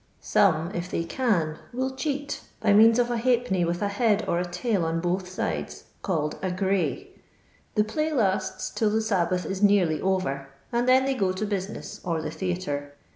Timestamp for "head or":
3.87-4.39